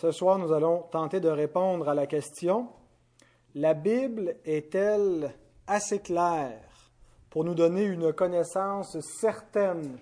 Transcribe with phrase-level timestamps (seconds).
[0.00, 2.68] ce soir, nous allons tenter de répondre à la question,
[3.54, 5.34] la Bible est-elle
[5.66, 6.62] assez claire
[7.28, 9.98] pour nous donner une connaissance certaine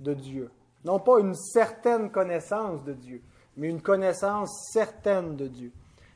[0.00, 0.50] de Dieu?
[0.84, 3.22] Non pas une certaine connaissance de Dieu,
[3.56, 5.72] mais une connaissance certaine de Dieu.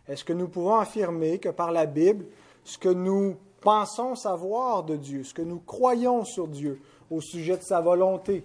[0.06, 2.26] Est-ce que nous pouvons affirmer que par la Bible,
[2.64, 7.56] ce que nous pensons savoir de Dieu, ce que nous croyons sur Dieu, au sujet
[7.56, 8.44] de sa volonté,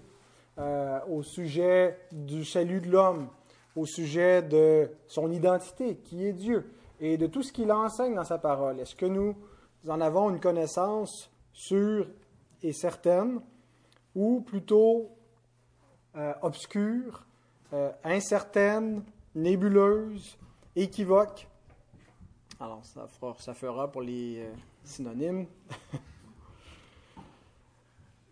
[0.59, 3.27] euh, au sujet du salut de l'homme,
[3.77, 8.23] au sujet de son identité, qui est Dieu, et de tout ce qu'il enseigne dans
[8.23, 8.79] sa parole.
[8.79, 9.35] Est-ce que nous
[9.87, 12.07] en avons une connaissance sûre
[12.63, 13.39] et certaine,
[14.15, 15.11] ou plutôt
[16.15, 17.23] euh, obscure,
[17.71, 19.03] euh, incertaine,
[19.35, 20.37] nébuleuse,
[20.75, 21.47] équivoque?
[22.59, 24.53] Alors, ça fera, ça fera pour les euh,
[24.83, 25.45] synonymes.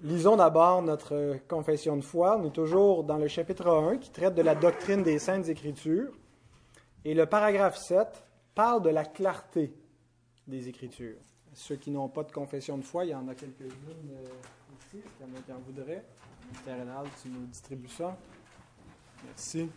[0.02, 2.38] Lisons d'abord notre confession de foi.
[2.38, 6.12] On est toujours dans le chapitre 1 qui traite de la doctrine des saintes écritures.
[7.06, 8.08] Et le paragraphe 7
[8.54, 9.74] parle de la clarté
[10.48, 11.18] des écritures.
[11.54, 14.26] Ceux qui n'ont pas de confession de foi, il y en a quelques-unes euh,
[14.86, 15.02] ici.
[15.20, 16.04] Il y en a qui en voudraient.
[16.66, 18.18] Rénal, tu nous distribues ça.
[19.24, 19.70] Merci.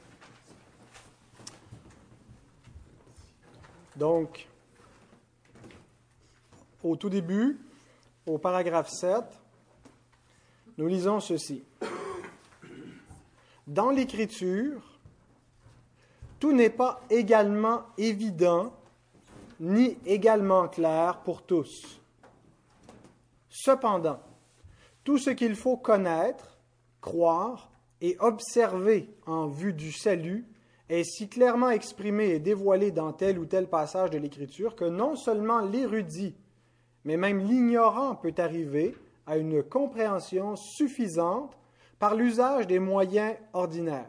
[3.96, 4.48] Donc,
[6.82, 7.58] au tout début,
[8.26, 9.24] au paragraphe 7,
[10.78, 11.64] nous lisons ceci.
[13.66, 14.80] Dans l'Écriture,
[16.38, 18.72] tout n'est pas également évident
[19.60, 22.00] ni également clair pour tous.
[23.50, 24.20] Cependant,
[25.02, 26.58] tout ce qu'il faut connaître,
[27.00, 30.46] croire et observer en vue du salut
[30.88, 35.16] est si clairement exprimé et dévoilé dans tel ou tel passage de l'Écriture que non
[35.16, 36.36] seulement l'érudit,
[37.04, 38.94] mais même l'ignorant peut arriver
[39.28, 41.52] à une compréhension suffisante
[41.98, 44.08] par l'usage des moyens ordinaires.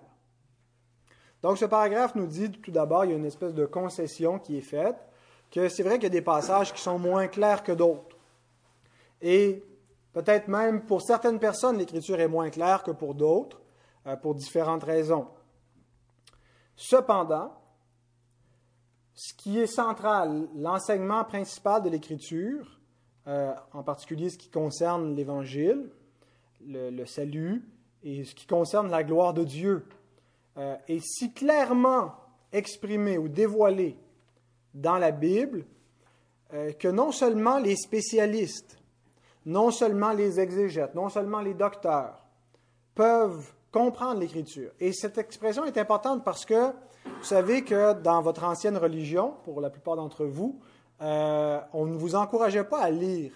[1.44, 4.58] Donc ce paragraphe nous dit tout d'abord, il y a une espèce de concession qui
[4.58, 4.96] est faite,
[5.52, 8.16] que c'est vrai qu'il y a des passages qui sont moins clairs que d'autres.
[9.22, 9.62] Et
[10.14, 13.60] peut-être même pour certaines personnes, l'écriture est moins claire que pour d'autres,
[14.08, 15.28] euh, pour différentes raisons.
[16.78, 17.54] Cependant,
[19.14, 22.79] ce qui est central, l'enseignement principal de l'écriture,
[23.28, 25.90] euh, en particulier ce qui concerne l'Évangile,
[26.66, 27.64] le, salut,
[28.04, 29.86] et ce qui concerne la gloire de Dieu,
[30.58, 32.14] euh, est si clairement
[32.52, 33.98] exprimé ou dévoilé
[34.74, 35.66] dans la Bible
[36.54, 38.80] euh, que non seulement les spécialistes,
[39.46, 42.26] non seulement les exégètes, non seulement les docteurs
[42.96, 44.72] peuvent comprendre l'Écriture.
[44.80, 46.72] Et cette expression est importante parce que
[47.06, 50.60] vous savez que dans votre ancienne religion, pour la plupart d'entre vous,
[51.02, 53.32] euh, on ne vous encourageait pas à lire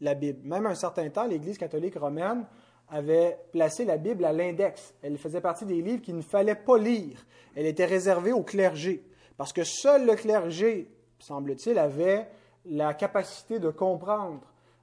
[0.00, 0.40] la Bible.
[0.44, 2.44] Même un certain temps, l'Église catholique romaine
[2.88, 4.94] avait placé la Bible à l'index.
[5.02, 7.24] Elle faisait partie des livres qu'il ne fallait pas lire.
[7.54, 9.04] Elle était réservée au clergé.
[9.36, 12.28] Parce que seul le clergé, semble-t-il, avait
[12.66, 14.40] la capacité de comprendre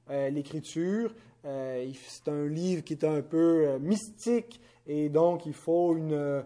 [0.10, 1.14] euh, l'Écriture.
[1.46, 6.44] Euh, c'est un livre qui est un peu mystique et donc il faut une,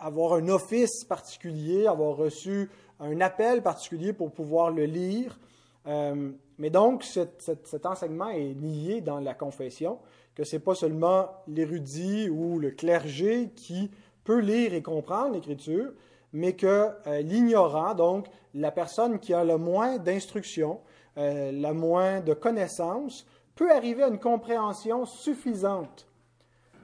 [0.00, 2.70] avoir un office particulier, avoir reçu
[3.00, 5.38] un appel particulier pour pouvoir le lire.
[5.86, 9.98] Euh, mais donc, cet enseignement est lié dans la confession,
[10.34, 13.90] que ce n'est pas seulement l'érudit ou le clergé qui
[14.24, 15.92] peut lire et comprendre l'Écriture,
[16.32, 20.80] mais que euh, l'ignorant, donc la personne qui a le moins d'instruction,
[21.18, 26.06] euh, la moins de connaissances, peut arriver à une compréhension suffisante.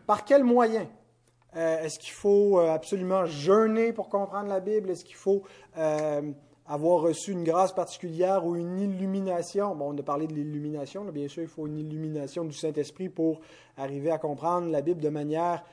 [0.07, 0.87] Par quel moyen?
[1.57, 4.91] Euh, est-ce qu'il faut euh, absolument jeûner pour comprendre la Bible?
[4.91, 5.43] Est-ce qu'il faut
[5.77, 6.23] euh,
[6.67, 9.75] avoir reçu une grâce particulière ou une illumination?
[9.75, 11.05] Bon, on a parlé de l'illumination.
[11.05, 13.41] Bien sûr, il faut une illumination du Saint-Esprit pour
[13.77, 15.65] arriver à comprendre la Bible de manière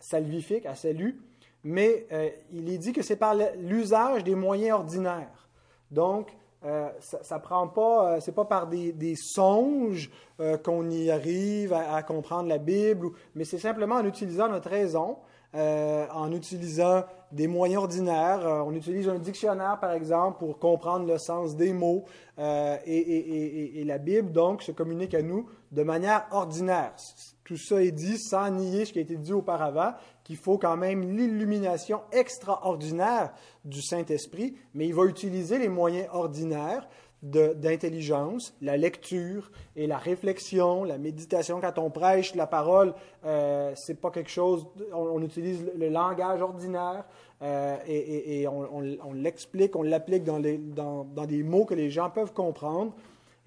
[0.00, 1.20] salvifique, à salut.
[1.62, 2.06] Mais
[2.52, 5.48] il est dit que c'est par l'usage des moyens ordinaires.
[5.92, 10.10] Donc, euh, ça, ne prend pas, euh, c'est pas par des, songes
[10.40, 15.16] euh, qu'on y arrive à, comprendre la Bible, mais c'est simplement en utilisant notre raison,
[15.54, 18.64] en utilisant des moyens ordinaires.
[18.66, 22.04] on utilise un dictionnaire, par exemple, pour comprendre le sens des mots,
[22.38, 26.94] et, et, la Bible, donc, se communique à nous de manière ordinaire.
[27.42, 29.94] Tout ça est dit sans nier ce qui a été dit auparavant,
[30.30, 33.32] qu'il faut quand même l'illumination extraordinaire
[33.64, 36.88] du Saint-Esprit, mais il va utiliser les moyens ordinaires
[37.20, 41.60] d'intelligence, la lecture et la réflexion, la méditation.
[41.60, 42.94] Quand on prêche la parole,
[43.26, 44.68] euh, c'est pas quelque chose.
[44.92, 47.04] On, utilise le, langage ordinaire
[47.42, 52.92] euh, et, on, l'explique, on l'applique dans, des mots que les gens peuvent comprendre.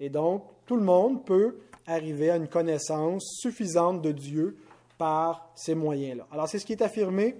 [0.00, 4.58] Et donc, tout le monde peut arriver à une connaissance suffisante de Dieu
[5.04, 6.26] par ces moyens-là.
[6.32, 7.36] Alors, c'est ce qui est affirmé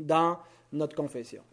[0.00, 0.40] dans
[0.72, 1.44] notre confession.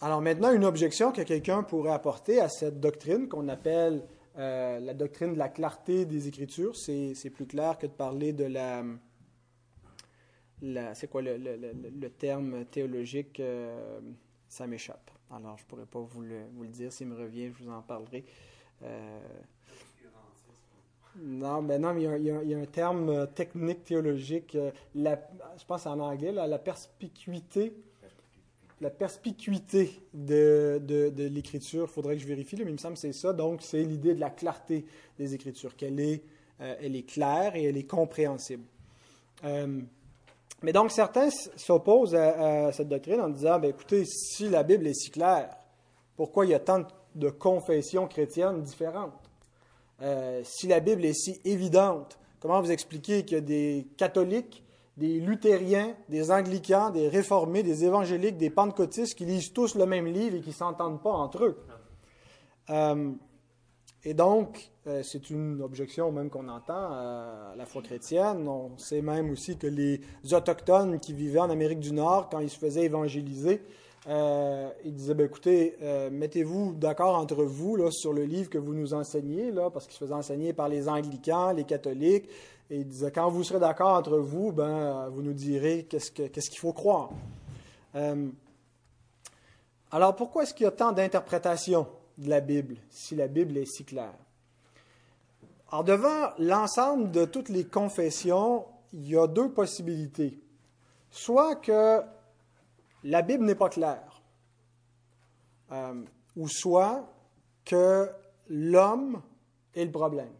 [0.00, 4.02] Alors maintenant, une objection que quelqu'un pourrait apporter à cette doctrine qu'on appelle
[4.36, 8.46] euh, la doctrine de la clarté des Écritures, c'est plus clair que de parler de
[8.46, 8.82] la...
[10.94, 14.00] c'est quoi le, terme théologique euh,
[14.48, 15.12] Ça m'échappe.
[15.30, 16.92] Alors, je ne pourrais pas vous le, vous le dire.
[16.92, 18.24] S'il me revient, je vous en parlerai.
[18.82, 19.20] Euh,
[21.20, 24.56] non, mais non, mais il y, a, il y a un terme technique théologique.
[24.94, 25.20] La,
[25.58, 27.74] je pense en anglais, la perspicuité
[28.80, 33.00] la perspicuité de, de, l'Écriture, il faudrait que je vérifie, mais il me semble que
[33.00, 33.32] c'est ça.
[33.32, 34.84] Donc, c'est l'idée de la clarté
[35.18, 36.22] des Écritures, qu'elle est,
[36.60, 38.64] euh, elle est claire et elle est compréhensible.
[39.44, 39.80] Euh,
[40.62, 44.94] mais donc, certains s'opposent à, cette doctrine en disant, ben, écoutez, si la Bible est
[44.94, 45.50] si claire,
[46.16, 49.27] pourquoi il y a tant de confessions chrétiennes différentes?
[50.02, 54.64] Euh, si la Bible est si évidente, comment vous expliquez qu'il y a des catholiques
[54.98, 60.06] des luthériens, des anglicans, des réformés, des évangéliques, des pentecôtistes qui lisent tous le même
[60.06, 61.58] livre et qui ne s'entendent pas entre eux?
[62.70, 63.12] Euh,
[64.04, 68.48] et donc, euh, c'est une objection même qu'on entend à la foi chrétienne.
[68.48, 70.00] On sait même aussi que les
[70.32, 73.62] Autochtones qui vivaient en Amérique du Nord, quand ils se faisaient évangéliser,
[74.08, 75.76] euh, ils disaient, ben, écoutez,
[76.10, 79.94] mettez-vous d'accord entre vous là, sur le livre que vous nous enseignez, là, parce qu'ils
[79.94, 82.28] se faisaient enseigner par les anglicans, les catholiques,
[82.70, 86.58] et il disait, quand vous serez d'accord entre vous, ben, vous nous direz qu'est-ce qu'il
[86.58, 87.10] faut croire.
[87.94, 88.28] Euh,
[89.90, 91.86] alors pourquoi est-ce qu'il y a tant d'interprétations
[92.18, 94.12] de la Bible, si la Bible est si claire?
[95.70, 100.38] Alors devant l'ensemble de toutes les confessions, il y a deux possibilités.
[101.10, 102.02] Soit que
[103.04, 104.22] la Bible n'est pas claire,
[105.72, 106.04] euh,
[106.36, 107.08] ou soit
[107.64, 108.10] que
[108.48, 109.22] l'homme
[109.74, 110.32] est le problème.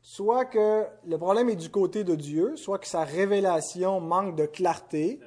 [0.00, 4.46] Soit que le problème est du côté de Dieu, soit que sa révélation manque de
[4.46, 5.20] clarté,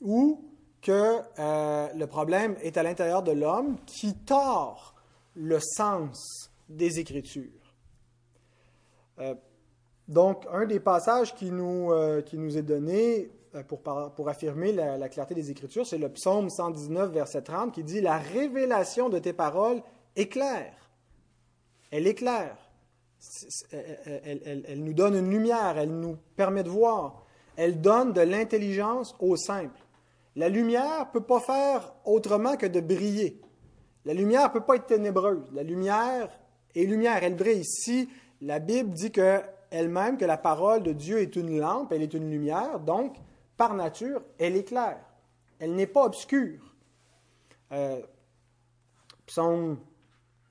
[0.00, 0.44] ou
[0.80, 4.94] que euh, le problème est à l'intérieur de l'homme qui tord
[5.34, 7.74] le sens des Écritures.
[9.18, 9.34] Euh,
[10.06, 13.30] donc, un des passages qui nous, euh, qui nous est donné
[13.66, 17.84] pour, pour affirmer la, la clarté des Écritures, c'est le psaume 119, verset 30, qui
[17.84, 19.82] dit, La révélation de tes paroles
[20.16, 20.74] est claire.
[21.90, 22.56] Elle est claire
[23.72, 27.24] elle, nous donne une lumière, elle nous permet de voir,
[27.56, 29.78] elle donne de l'intelligence au simple.
[30.36, 33.40] La lumière ne peut pas faire autrement que de briller.
[34.04, 35.50] La lumière ne peut pas être ténébreuse.
[35.52, 36.28] La lumière
[36.74, 37.64] est lumière, elle brille.
[37.64, 38.08] Si
[38.40, 39.40] la Bible dit que
[39.70, 43.16] elle-même que la parole de Dieu est une lampe, elle est une lumière, donc
[43.58, 45.04] par nature, elle est claire.
[45.58, 46.74] Elle n'est pas obscure.
[47.72, 48.00] Euh,
[49.26, 49.78] psaume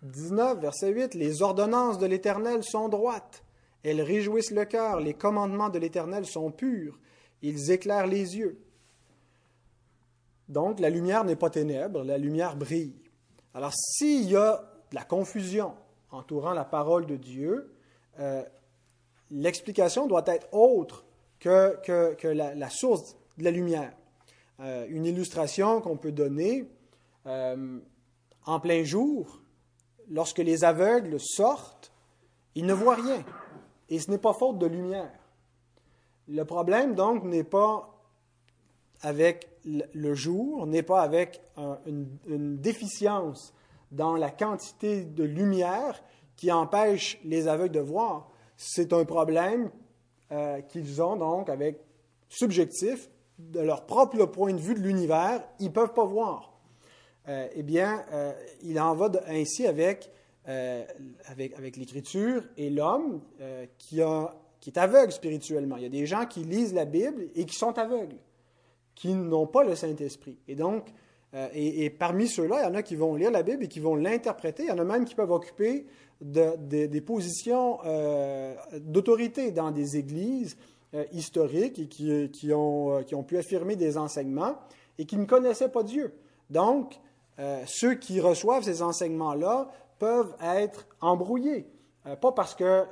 [0.04, 3.44] 19, verset 8, Les ordonnances de l'Éternel sont droites,
[3.82, 7.00] elles réjouissent le cœur, les commandements de l'Éternel sont purs,
[7.42, 8.60] ils éclairent les yeux.
[10.50, 12.96] Donc la lumière n'est pas ténèbre, la lumière brille.
[13.54, 15.74] Alors s'il y a de la confusion
[16.12, 17.74] entourant la parole de Dieu,
[18.20, 18.44] euh,
[19.32, 21.07] l'explication doit être autre
[21.40, 23.94] que, que, la, source de la lumière.
[24.60, 26.68] Euh, une illustration qu'on peut donner
[27.26, 27.80] euh,
[28.46, 29.42] en plein jour,
[30.10, 31.92] lorsque les aveugles sortent,
[32.56, 33.24] ils ne voient rien.
[33.90, 35.12] Et ce n'est pas faute de lumière.
[36.28, 37.94] Le problème, donc, n'est pas
[39.02, 41.42] avec le jour, n'est pas avec
[41.86, 43.54] une, déficience
[43.92, 46.02] dans la quantité de lumière
[46.36, 48.30] qui empêche les aveugles de voir.
[48.56, 49.70] C'est un problème
[50.32, 51.80] euh, qu'ils ont donc avec
[52.28, 56.60] subjectif, de leur propre point de vue de l'univers, ils ne peuvent pas voir.
[57.30, 60.12] Euh, eh bien, euh, il en va ainsi avec,
[60.46, 63.22] avec, l'Écriture et l'homme
[63.78, 64.02] qui,
[64.60, 65.78] qui est aveugle spirituellement.
[65.78, 68.18] Il y a des gens qui lisent la Bible et qui sont aveugles,
[68.96, 70.38] qui n'ont pas le Saint-Esprit.
[70.48, 70.88] Et donc,
[71.54, 73.96] et, parmi ceux-là, il y en a qui vont lire la Bible et qui vont
[73.96, 74.64] l'interpréter.
[74.64, 75.86] Il y en a même qui peuvent occuper
[76.22, 77.80] des positions
[78.82, 80.58] d'autorité dans des églises
[81.12, 84.56] historiques et qui, qui, ont, qui ont pu affirmer des enseignements
[84.98, 86.14] et qui ne connaissaient pas Dieu.
[86.50, 87.00] Donc,
[87.40, 89.70] euh, ceux qui reçoivent ces enseignements-là
[90.00, 91.68] peuvent être embrouillés.
[92.06, 92.86] Euh, pas parce que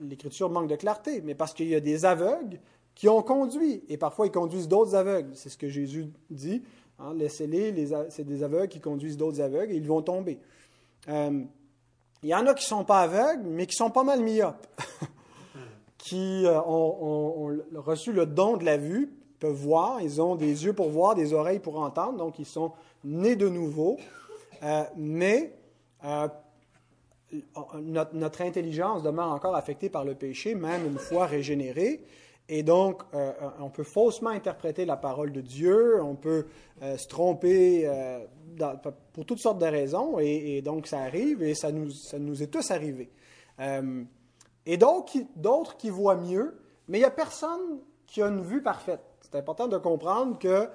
[0.00, 2.60] l'Écriture manque de clarté, mais parce qu'il y a des aveugles
[2.94, 5.30] qui ont conduit, et parfois ils conduisent d'autres aveugles.
[5.34, 6.62] C'est ce que Jésus dit.
[6.98, 10.40] Hein, Laissez-les, c'est des aveugles qui conduisent d'autres aveugles, et ils vont tomber.
[11.08, 11.44] Euh,
[12.22, 14.66] il y en a qui ne sont pas aveugles, mais qui sont pas mal myopes,
[15.98, 20.90] qui ont, reçu le don de la vue, peuvent voir, ils ont des yeux pour
[20.90, 22.72] voir, des oreilles pour entendre, donc ils sont
[23.04, 23.98] nés de nouveau,
[24.62, 25.54] euh, mais
[26.04, 26.28] euh,
[27.82, 32.00] notre, intelligence demeure encore affectée par le péché, même une fois régénérée,
[32.48, 36.46] Et donc, euh, on peut faussement interpréter la parole de Dieu, on peut
[36.82, 38.24] euh, se tromper euh,
[39.12, 42.46] pour toutes sortes de raisons, et, donc ça arrive, et ça nous, ça nous est
[42.46, 43.10] tous arrivé.
[44.66, 49.02] et d'autres qui voient mieux, mais il n'y a personne qui a une vue parfaite.
[49.20, 50.68] C'est important de comprendre que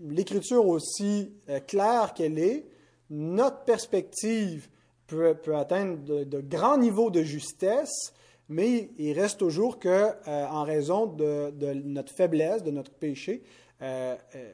[0.00, 1.34] l'écriture aussi
[1.66, 2.66] claire qu'elle est,
[3.10, 4.70] notre perspective
[5.06, 8.12] peut, atteindre de, grands niveaux de justesse,
[8.50, 11.52] mais il reste toujours que, euh, en raison de,
[11.84, 13.44] notre faiblesse, de notre péché,
[13.80, 14.52] euh, euh,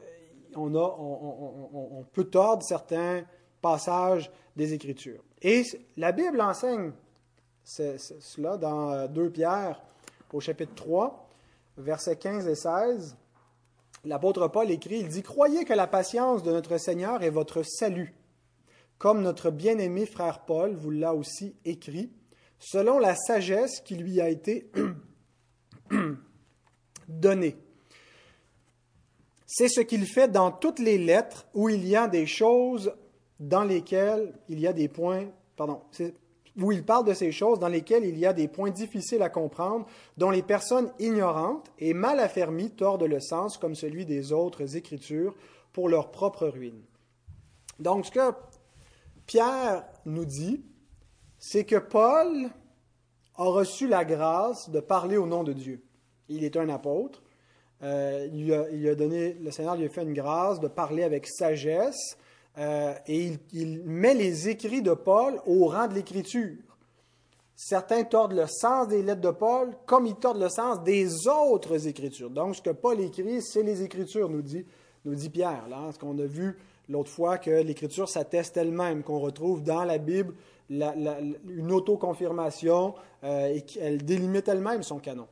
[0.55, 3.25] on, on, peut tordre certains
[3.63, 5.25] passages des Écritures.
[5.41, 5.63] Et
[5.97, 6.93] la Bible enseigne
[7.65, 9.83] cela dans 2 Pierre
[10.33, 11.29] au chapitre 3,
[11.79, 13.17] versets 15 et 16.
[14.05, 18.15] L'apôtre Paul écrit, il dit, Croyez que la patience de notre Seigneur est votre salut,
[18.99, 22.13] comme notre bien-aimé frère Paul vous l'a aussi écrit
[22.59, 24.71] selon la sagesse qui lui a été
[27.09, 27.57] donnée.
[29.47, 32.93] C'est ce qu'il fait dans toutes les lettres où il y a des choses
[33.39, 35.83] dans lesquelles il y a des points, pardon,
[36.61, 39.29] où il parle de ces choses dans lesquelles il y a des points difficiles à
[39.29, 39.87] comprendre,
[40.17, 45.35] dont les personnes ignorantes et mal affermies tordent le sens comme celui des autres écritures
[45.73, 46.83] pour leur propre ruine.
[47.79, 48.33] Donc ce que
[49.27, 50.65] Pierre nous dit,
[51.49, 52.51] c'est que Paul
[53.37, 55.81] a reçu la grâce de parler au nom de Dieu.
[56.29, 57.23] Il est un apôtre.
[57.85, 62.17] Euh, il, a, donné, le Seigneur lui a fait une grâce de parler avec sagesse
[62.59, 66.57] euh, et il, met les écrits de Paul au rang de l'écriture.
[67.55, 71.87] Certains tordent le sens des lettres de Paul comme ils tordent le sens des autres
[71.87, 72.31] écritures.
[72.31, 74.65] Donc, ce que Paul écrit, c'est les écritures, nous dit,
[75.05, 75.69] nous dit Pierre.
[75.69, 79.99] Là, ce qu'on a vu l'autre fois que l'écriture s'atteste elle-même, qu'on retrouve dans la
[79.99, 80.35] Bible
[80.69, 82.95] une autoconfirmation
[83.25, 85.29] euh, et qu'elle délimite elle-même son canon.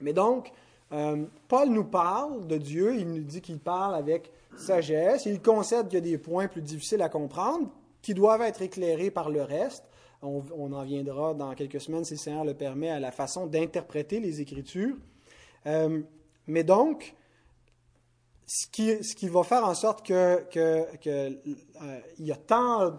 [0.00, 0.52] Mais donc,
[0.92, 5.88] euh, Paul nous parle de Dieu, il nous dit qu'il parle avec sagesse, il concède
[5.88, 7.68] qu'il y a des points plus difficiles à comprendre
[8.02, 9.84] qui doivent être éclairés par le reste.
[10.22, 14.20] On, en viendra dans quelques semaines, si le Seigneur le permet, à la façon d'interpréter
[14.20, 14.96] les Écritures.
[15.66, 16.00] Euh,
[16.46, 17.14] mais donc,
[18.46, 20.46] ce qui, va faire en sorte que
[22.18, 22.94] y a tant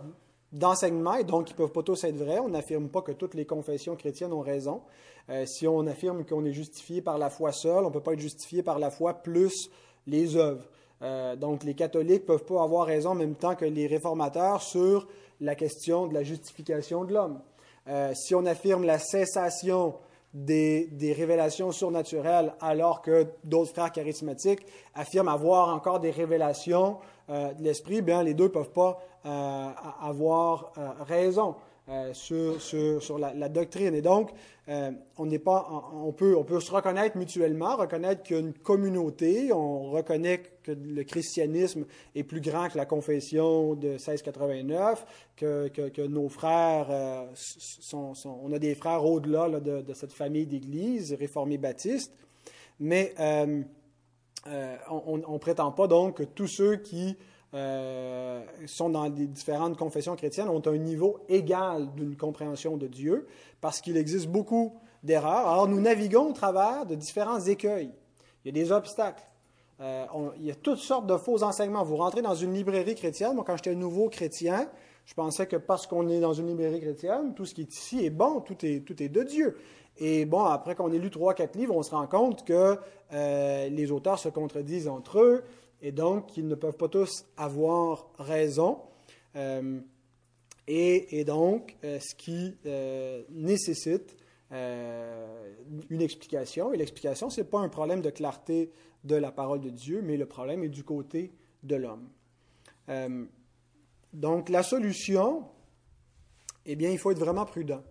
[0.56, 2.40] d'enseignement, et donc ils ne peuvent pas tous être vrais.
[2.40, 4.82] On n'affirme pas que toutes les confessions chrétiennes ont raison.
[5.30, 8.14] Euh, si on affirme qu'on est justifié par la foi seule, on ne peut pas
[8.14, 9.70] être justifié par la foi plus
[10.08, 10.64] les œuvres.
[11.02, 14.62] Euh, donc les catholiques ne peuvent pas avoir raison en même temps que les réformateurs
[14.62, 15.08] sur
[15.42, 17.42] la question de la justification de l'homme.
[17.90, 19.96] Euh, si on affirme la cessation
[20.34, 26.98] des, des, révélations surnaturelles alors que d'autres frères charismatiques affirment avoir encore des révélations
[27.28, 31.56] de l'esprit, bien les deux ne peuvent pas avoir euh, raison
[31.90, 33.94] euh, sur, sur, la, doctrine.
[33.94, 34.32] Et donc,
[34.68, 39.54] on, pas, on, peut, on peut se reconnaître mutuellement, reconnaître qu'il y a une communauté,
[39.54, 45.06] on reconnaît que le christianisme est plus grand que la confession de 1689,
[45.36, 46.88] que, que, nos frères
[47.36, 52.14] sont, On a des frères au-delà de, cette famille d'églises réformées baptistes,
[52.80, 53.14] mais
[54.48, 57.16] on ne prétend pas donc que tous ceux qui
[57.56, 63.28] euh, sont dans des différentes confessions chrétiennes ont un niveau égal d'une compréhension de Dieu,
[63.62, 65.48] parce qu'il existe beaucoup d'erreurs.
[65.48, 67.92] Alors nous naviguons au travers de différents écueils.
[68.44, 69.24] Il y a des obstacles.
[69.82, 70.06] Euh,
[70.38, 71.84] il y a toutes sortes de faux enseignements.
[71.84, 73.34] Vous rentrez dans une librairie chrétienne.
[73.36, 74.70] Moi, quand j'étais nouveau chrétien,
[75.06, 78.06] je pensais que parce qu'on est dans une librairie chrétienne, tout ce qui est ici
[78.06, 79.58] est bon, tout est, tout est de Dieu.
[79.98, 82.78] Et bon, après qu'on ait lu trois, quatre livres, on se rend compte que
[83.14, 85.44] euh, les auteurs se contredisent entre eux
[85.82, 88.80] et donc ils ne peuvent pas tous avoir raison.
[89.36, 89.80] Euh,
[90.68, 94.18] et, donc, euh, ce qui euh, nécessite
[94.52, 96.72] une explication.
[96.72, 98.72] Et l'explication, ce n'est pas un problème de clarté
[99.04, 102.08] de la parole de Dieu, mais le problème est du côté de l'homme.
[104.14, 105.44] donc, la solution,
[106.66, 107.84] eh bien, il faut être vraiment prudent.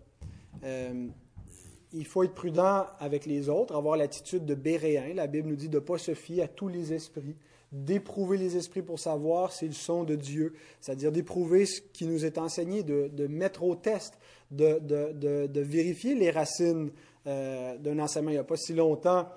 [0.62, 5.12] il faut être prudent avec les autres, avoir l'attitude de Béréen.
[5.12, 7.36] La Bible nous dit de ne pas se fier à tous les esprits,
[7.74, 12.38] d'éprouver les esprits pour savoir s'ils sont de Dieu, c'est-à-dire d'éprouver ce qui nous est
[12.38, 14.16] enseigné, de, mettre au test,
[14.52, 16.90] de, vérifier les racines
[17.26, 18.30] euh, d'un enseignement.
[18.30, 19.28] Il n'y a pas si longtemps,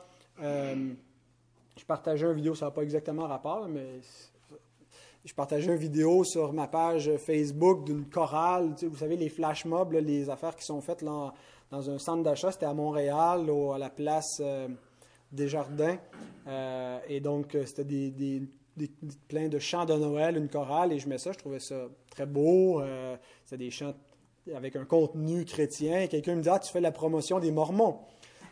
[0.41, 0.93] euh,
[1.75, 4.01] je partageais une vidéo, ça n'a pas exactement rapport, mais
[5.25, 9.93] je partageais une vidéo sur ma page Facebook d'une chorale, vous savez, les flash mobs,
[9.93, 11.33] les affaires qui sont faites là,
[11.71, 14.37] dans un centre d'achat, c'était à Montréal, à la place...
[14.41, 14.67] Euh,
[15.31, 15.97] des jardins.
[16.47, 18.41] Euh, et donc, euh, c'était des,
[19.27, 22.25] plein de chants de Noël, une chorale, et je mets ça, je trouvais ça très
[22.25, 22.81] beau.
[22.81, 23.93] Euh, c'était des chants
[24.55, 26.01] avec un contenu chrétien.
[26.01, 27.99] Et quelqu'un me dit Ah, tu fais la promotion des Mormons.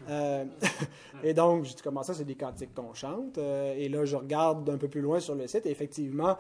[0.10, 0.46] Euh,
[1.24, 3.38] et donc, je dis comment ça, c'est des cantiques qu'on chante.
[3.38, 6.38] Euh, et là, je regarde un peu plus loin sur le site, et effectivement,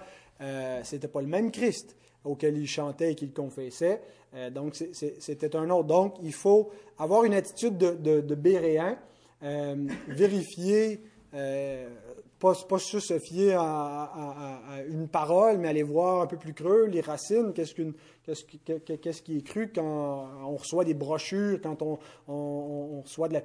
[0.84, 4.01] c'était pas le même Christ auquel il chantait et qu'il confessait.
[4.51, 5.88] Donc, c'était un autre.
[5.88, 8.98] Donc, il faut avoir une attitude de, de, de béréen,
[9.42, 11.01] vérifier
[12.39, 16.86] pas, pas juste se fier à, une parole, mais aller voir un peu plus creux
[16.86, 17.74] les racines, qu'est-ce,
[19.22, 23.38] qui est cru quand on reçoit des brochures, quand on, reçoit de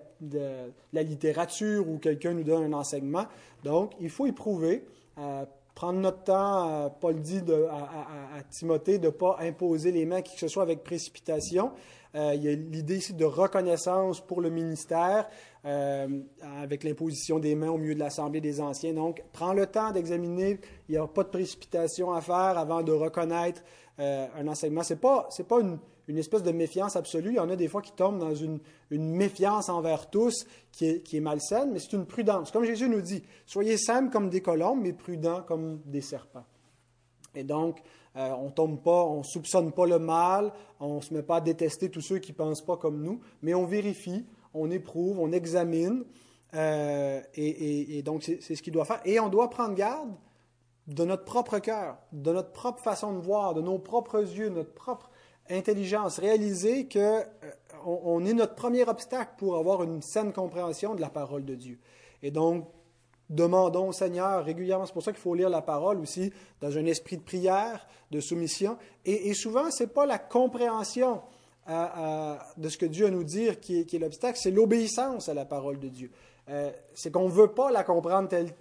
[0.92, 3.26] la, littérature ou quelqu'un nous donne un enseignement.
[3.64, 4.84] Donc, il faut éprouver,
[5.18, 5.44] euh,
[5.74, 6.68] prendre notre temps.
[6.68, 10.62] Euh, Paul dit à, Timothée de ne pas imposer les mains qui que ce soit
[10.62, 11.70] avec précipitation.
[12.16, 15.28] Euh, il y a l'idée ici de reconnaissance pour le ministère.
[15.66, 16.22] Euh,
[16.62, 18.94] avec l'imposition des mains au milieu de l'Assemblée des Anciens.
[18.94, 20.58] Donc, prends le temps d'examiner.
[20.88, 23.62] Il n'y a pas de précipitation à faire avant de reconnaître
[23.98, 24.82] euh, un enseignement.
[24.82, 27.32] Ce n'est pas, pas une, espèce de méfiance absolue.
[27.32, 28.58] Il y en a des fois qui tombent dans une,
[28.90, 32.50] méfiance envers tous qui est, qui est malsaine, mais c'est une prudence.
[32.50, 36.46] Comme Jésus nous dit, soyez simples comme des colombes, mais prudents comme des serpents.
[37.34, 37.82] Et donc,
[38.16, 41.40] euh, on tombe pas, on soupçonne pas le mal, on ne se met pas à
[41.40, 46.04] détester tous ceux qui pensent pas comme nous, mais on vérifie, on éprouve, on examine,
[46.54, 49.00] euh, et, donc c'est ce qu'il doit faire.
[49.04, 50.10] Et on doit prendre garde
[50.86, 54.74] de notre propre cœur, de notre propre façon de voir, de nos propres yeux, notre
[54.74, 55.10] propre
[55.48, 57.22] intelligence, réaliser que euh,
[57.84, 61.78] on, est notre premier obstacle pour avoir une saine compréhension de la parole de Dieu.
[62.22, 62.68] Et donc,
[63.28, 64.86] demandons au Seigneur régulièrement.
[64.86, 68.20] C'est pour ça qu'il faut lire la parole aussi dans un esprit de prière, de
[68.20, 68.76] soumission.
[69.04, 71.22] Et, et souvent, ce n'est pas la compréhension
[72.56, 75.78] de ce que Dieu a nous dire qui est, l'obstacle, c'est l'obéissance à la parole
[75.78, 76.10] de Dieu.
[76.48, 78.52] Euh, c'est qu'on ne veut pas la comprendre telle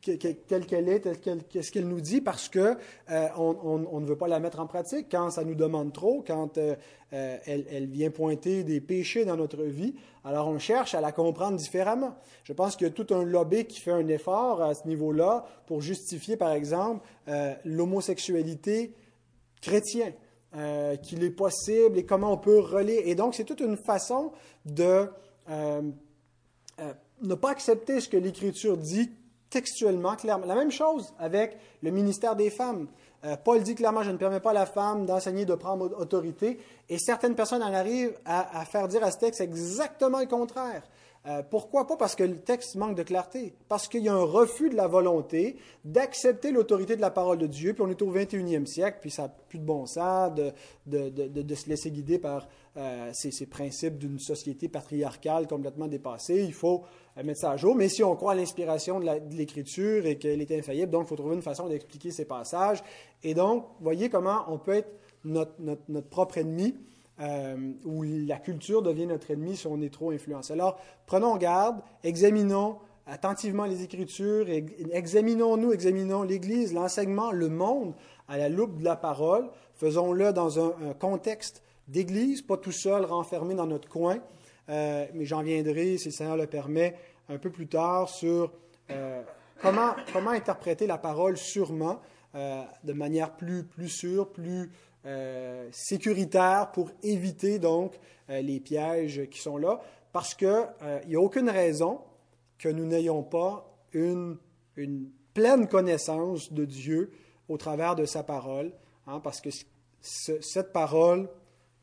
[0.00, 2.74] qu'elle est, qu'est-ce qu'elle nous dit, parce que
[3.10, 6.56] euh, on, ne veut pas la mettre en pratique quand ça nous demande trop, quand
[6.56, 6.74] euh,
[7.10, 9.94] elle, elle, vient pointer des péchés dans notre vie.
[10.24, 12.16] Alors on cherche à la comprendre différemment.
[12.44, 15.44] Je pense qu'il y a tout un lobby qui fait un effort à ce niveau-là
[15.66, 17.06] pour justifier, par exemple,
[17.64, 18.94] l'homosexualité
[19.60, 20.14] chrétienne.
[20.56, 23.02] Euh, qu'il est possible et comment on peut relier.
[23.04, 24.32] Et donc, c'est toute une façon
[24.64, 25.08] de
[25.48, 25.82] euh,
[26.80, 29.12] euh, ne pas accepter ce que l'Écriture dit
[29.48, 30.46] textuellement, clairement.
[30.46, 32.88] La même chose avec le ministère des femmes.
[33.44, 36.58] Paul dit clairement, je ne permets pas à la femme d'enseigner, de prendre autorité.
[36.88, 40.82] Et certaines personnes en arrivent à, à faire dire à ce texte exactement le contraire.
[41.26, 41.98] Euh, pourquoi pas?
[41.98, 43.54] Parce que le texte manque de clarté.
[43.68, 47.46] Parce qu'il y a un refus de la volonté d'accepter l'autorité de la parole de
[47.46, 47.74] Dieu.
[47.74, 50.52] Puis on est au 21e siècle, puis ça n'a plus de bon sens de,
[50.86, 56.42] de, se laisser guider par euh, ces, principes d'une société patriarcale complètement dépassée.
[56.42, 56.84] Il faut
[57.18, 57.74] euh, mettre ça à jour.
[57.74, 61.16] Mais si on croit à l'inspiration de l'Écriture et qu'elle est infaillible, donc il faut
[61.16, 62.82] trouver une façon d'expliquer ces passages.
[63.22, 64.90] Et donc, voyez comment on peut être
[65.24, 66.74] notre, notre propre ennemi
[67.20, 70.54] euh, où la culture devient notre ennemi si on est trop influencé.
[70.54, 74.46] Alors, prenons garde, examinons attentivement les Écritures,
[74.92, 77.92] examinons-nous, examinons l'Église, l'enseignement, le monde
[78.26, 79.50] à la loupe de la parole.
[79.74, 84.18] Faisons-le dans un, contexte d'Église, pas tout seul, renfermé dans notre coin.
[84.70, 86.94] Euh, mais j'en viendrai, si le Seigneur le permet,
[87.28, 88.50] un peu plus tard sur
[88.90, 89.22] euh,
[89.60, 92.00] comment, comment interpréter la parole sûrement,
[92.32, 94.70] de manière plus, plus sûre, plus
[95.06, 99.80] euh, sécuritaire pour éviter donc euh, les pièges qui sont là,
[100.12, 102.00] parce qu'il euh, n'y a aucune raison
[102.58, 104.36] que nous n'ayons pas une,
[104.76, 107.12] une, pleine connaissance de Dieu
[107.48, 108.72] au travers de sa parole,
[109.06, 109.48] hein, parce que
[110.02, 111.30] cette parole,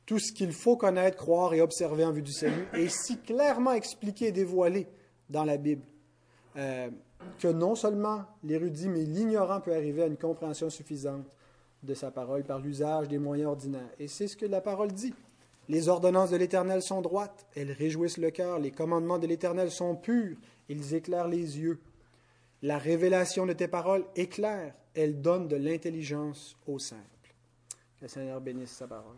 [0.06, 3.72] tout ce qu'il faut connaître, croire et observer en vue du salut, est si clairement
[3.74, 4.88] expliqué et dévoilé
[5.30, 5.86] dans la Bible.
[6.56, 11.26] que non seulement l'érudit, mais l'ignorant peut arriver à une compréhension suffisante
[11.84, 13.90] de sa parole par l'usage des moyens ordinaires.
[14.00, 15.14] Et c'est ce que la parole dit.
[15.70, 19.96] Les ordonnances de l'Éternel sont droites, elles réjouissent le cœur, les commandements de l'Éternel sont
[19.96, 20.38] purs,
[20.70, 21.80] ils éclairent les yeux.
[22.62, 27.02] La révélation de tes paroles est claire, elle donne de l'intelligence au simple.
[27.98, 29.18] Que le Seigneur bénisse sa parole.